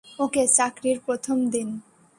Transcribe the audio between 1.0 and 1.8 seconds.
প্রথম দিন।